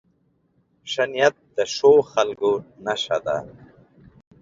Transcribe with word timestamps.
ښه 0.91 1.03
نیت 1.11 1.35
د 1.55 1.57
ښو 1.73 1.91
خلکو 2.11 2.51
نښه 2.85 3.17
ده. 3.25 3.37